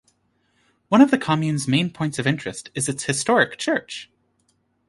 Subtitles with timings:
[0.89, 4.09] One of the commune's main points of interest is its historic church.